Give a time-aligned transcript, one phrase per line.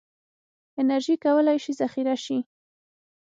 [0.81, 2.37] انرژي کولی شي ذخیره شي.